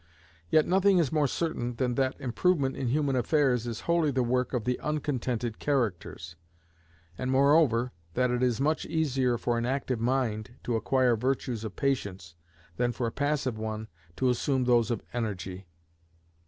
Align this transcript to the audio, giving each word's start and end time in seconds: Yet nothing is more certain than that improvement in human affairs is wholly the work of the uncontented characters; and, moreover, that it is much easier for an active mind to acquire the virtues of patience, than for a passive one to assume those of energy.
Yet 0.49 0.65
nothing 0.65 0.97
is 0.97 1.11
more 1.11 1.27
certain 1.27 1.75
than 1.75 1.93
that 1.93 2.19
improvement 2.19 2.75
in 2.75 2.87
human 2.87 3.15
affairs 3.15 3.67
is 3.67 3.81
wholly 3.81 4.09
the 4.09 4.23
work 4.23 4.51
of 4.51 4.63
the 4.63 4.79
uncontented 4.81 5.59
characters; 5.59 6.35
and, 7.19 7.29
moreover, 7.29 7.91
that 8.15 8.31
it 8.31 8.41
is 8.41 8.59
much 8.59 8.83
easier 8.87 9.37
for 9.37 9.59
an 9.59 9.65
active 9.67 9.99
mind 9.99 10.55
to 10.63 10.75
acquire 10.75 11.11
the 11.15 11.21
virtues 11.21 11.63
of 11.63 11.75
patience, 11.75 12.33
than 12.77 12.91
for 12.93 13.05
a 13.05 13.11
passive 13.11 13.59
one 13.59 13.89
to 14.15 14.29
assume 14.29 14.63
those 14.63 14.89
of 14.89 15.03
energy. 15.13 15.67